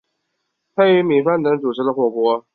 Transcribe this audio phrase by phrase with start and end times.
[0.75, 2.43] 配以米饭等主食的火锅。